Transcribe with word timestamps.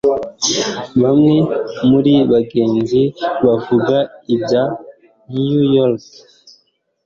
Bamwe 1.01 1.35
muri 1.89 2.13
bagenzi 2.31 3.01
bavuga 3.45 3.97
ibya 4.33 4.63
New 5.33 5.63
York 5.77 6.05